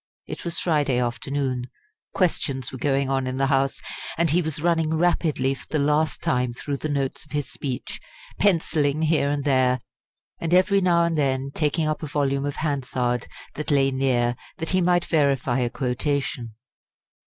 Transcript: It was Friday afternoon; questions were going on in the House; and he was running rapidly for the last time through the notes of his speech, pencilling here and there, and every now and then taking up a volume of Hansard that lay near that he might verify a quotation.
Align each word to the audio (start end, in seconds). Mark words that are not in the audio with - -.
It 0.25 0.43
was 0.43 0.57
Friday 0.57 0.97
afternoon; 0.97 1.67
questions 2.15 2.71
were 2.71 2.79
going 2.79 3.07
on 3.07 3.27
in 3.27 3.37
the 3.37 3.45
House; 3.45 3.79
and 4.17 4.31
he 4.31 4.41
was 4.41 4.59
running 4.63 4.95
rapidly 4.97 5.53
for 5.53 5.67
the 5.69 5.77
last 5.77 6.23
time 6.23 6.55
through 6.55 6.77
the 6.77 6.89
notes 6.89 7.23
of 7.23 7.33
his 7.33 7.51
speech, 7.51 8.01
pencilling 8.39 9.03
here 9.03 9.29
and 9.29 9.43
there, 9.43 9.79
and 10.39 10.55
every 10.55 10.81
now 10.81 11.03
and 11.03 11.19
then 11.19 11.51
taking 11.53 11.87
up 11.87 12.01
a 12.01 12.07
volume 12.07 12.45
of 12.47 12.55
Hansard 12.55 13.27
that 13.53 13.69
lay 13.69 13.91
near 13.91 14.35
that 14.57 14.71
he 14.71 14.81
might 14.81 15.05
verify 15.05 15.59
a 15.59 15.69
quotation. 15.69 16.55